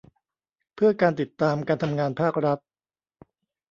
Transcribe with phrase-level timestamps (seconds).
[0.75, 2.59] เพื่อการติดตามการทำงานภาครัฐ